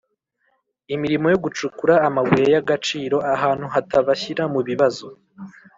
[0.95, 5.07] imirimo yo gucukura amabuye y’ agaciro ahantu hatabashyira mu bibazo